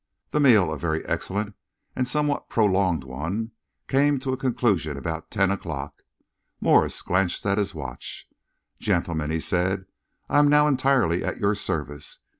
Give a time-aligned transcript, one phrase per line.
[0.31, 1.53] The meal, a very excellent
[1.95, 3.51] and somewhat prolonged one,
[3.87, 6.01] came to a conclusion about ten o'clock.
[6.59, 8.27] Morse glanced at his watch.
[8.79, 9.85] "Gentlemen," he said,
[10.27, 12.17] "I am now entirely at your service.